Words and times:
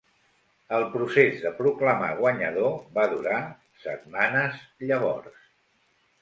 El 0.77 0.85
procés 0.93 1.43
de 1.43 1.51
proclamar 1.59 2.07
guanyador 2.21 2.79
va 2.97 3.05
durar 3.13 3.37
setmanes, 3.85 4.59
llavors. 4.89 5.39